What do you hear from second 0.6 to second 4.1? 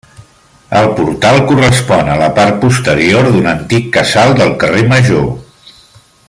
El portal correspon a la part posterior d'un antic